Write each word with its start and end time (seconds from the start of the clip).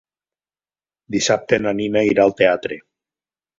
Dissabte 1.17 1.61
na 1.67 1.75
Nina 1.83 2.05
irà 2.15 2.27
al 2.27 2.37
teatre. 2.43 2.83